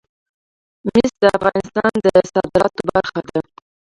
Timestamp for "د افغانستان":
1.21-1.93